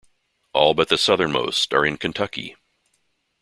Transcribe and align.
All 0.53 0.73
but 0.73 0.89
the 0.89 0.97
southernmost 0.97 1.75
are 1.75 1.85
in 1.85 1.97
Kentucky. 1.97 2.55